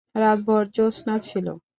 রাতভর 0.15 0.63
জোছনা 0.75 1.15
ছিল। 1.27 1.47